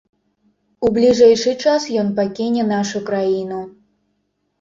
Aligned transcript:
У 0.87 0.89
бліжэйшы 0.95 1.53
час 1.63 1.85
ён 2.03 2.07
пакіне 2.21 2.63
нашу 2.71 3.03
краіну. 3.11 3.61